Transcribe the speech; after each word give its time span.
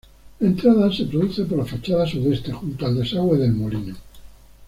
La 0.39 0.47
entrada 0.47 0.91
se 0.91 1.05
produce 1.05 1.43
por 1.45 1.59
la 1.59 1.63
fachada 1.63 2.07
sudeste, 2.07 2.51
junto 2.51 2.87
al 2.87 2.95
desagüe 2.95 3.37
del 3.37 3.53
molino. 3.53 3.95